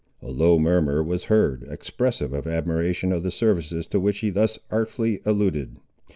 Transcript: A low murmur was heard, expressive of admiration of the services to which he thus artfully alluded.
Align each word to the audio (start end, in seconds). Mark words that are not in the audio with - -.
A 0.23 0.31
low 0.31 0.57
murmur 0.57 1.03
was 1.03 1.25
heard, 1.25 1.61
expressive 1.69 2.33
of 2.33 2.47
admiration 2.47 3.11
of 3.11 3.21
the 3.21 3.29
services 3.29 3.85
to 3.85 3.99
which 3.99 4.17
he 4.21 4.31
thus 4.31 4.57
artfully 4.71 5.21
alluded. 5.27 5.75